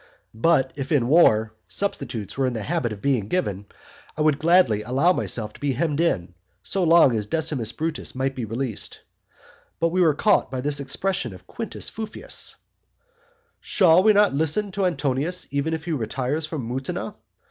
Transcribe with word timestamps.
But 0.33 0.73
if 0.75 0.91
in 0.91 1.07
war, 1.09 1.53
substitutes 1.67 2.35
were 2.35 2.47
in 2.47 2.53
the 2.53 2.63
habit 2.63 2.91
of 2.91 3.03
being 3.03 3.27
given, 3.27 3.67
I 4.17 4.21
would 4.21 4.39
gladly 4.39 4.81
allow 4.81 5.13
myself 5.13 5.53
to 5.53 5.59
be 5.59 5.73
hemmed 5.73 5.99
in, 6.01 6.33
so 6.63 6.83
long 6.83 7.15
as 7.15 7.27
Decimus 7.27 7.71
Brutus 7.71 8.15
might 8.15 8.33
be 8.33 8.43
released. 8.43 9.01
But 9.79 9.89
we 9.89 10.01
were 10.01 10.15
caught 10.15 10.49
by 10.49 10.59
this 10.61 10.79
expression 10.79 11.35
of 11.35 11.45
Quintus 11.45 11.87
Fufius; 11.91 12.55
"Shall 13.59 14.01
we 14.01 14.11
not 14.11 14.33
listen 14.33 14.71
to 14.71 14.85
Antonius, 14.87 15.45
even 15.51 15.71
if 15.71 15.85
he 15.85 15.91
retires 15.91 16.47
from 16.47 16.67
Mutina? 16.67 17.13